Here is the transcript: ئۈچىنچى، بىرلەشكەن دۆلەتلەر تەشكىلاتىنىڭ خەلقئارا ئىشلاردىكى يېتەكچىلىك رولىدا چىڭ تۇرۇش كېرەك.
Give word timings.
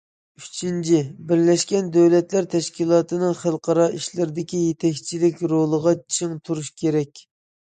ئۈچىنچى، 0.43 1.01
بىرلەشكەن 1.31 1.91
دۆلەتلەر 1.97 2.47
تەشكىلاتىنىڭ 2.53 3.35
خەلقئارا 3.41 3.87
ئىشلاردىكى 3.99 4.63
يېتەكچىلىك 4.65 5.45
رولىدا 5.55 5.95
چىڭ 6.17 6.37
تۇرۇش 6.49 6.73
كېرەك. 6.85 7.25